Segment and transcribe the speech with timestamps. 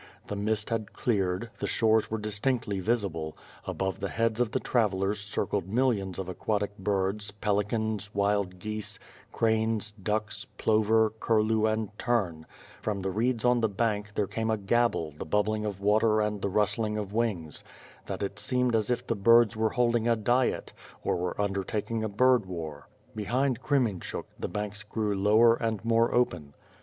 [0.29, 5.19] The mist had cleared; the shores were distinctly visible; above the heads of the travellers
[5.19, 8.97] circled millions of aquatic birds, peli cans, wild geese,
[9.31, 12.47] cranes, ducks, plover, curlew, and tern;
[12.81, 16.41] from the reeds on the bank, there came a gabble, the bubbling of water and
[16.41, 17.63] the rustling of wings;
[18.07, 20.73] that it seemed as if the birds were holding a dieit,
[21.03, 22.87] or were undertaking a bird war.
[23.15, 26.55] Behind Kremenehuk the banks grew lower and more open.